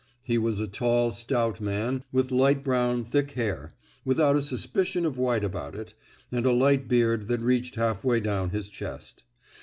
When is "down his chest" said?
8.19-9.23